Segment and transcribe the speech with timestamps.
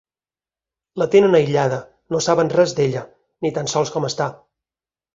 [1.01, 1.79] La tenen aïllada,
[2.15, 3.07] no saben res d'ella,
[3.47, 4.35] ni tan sol com està.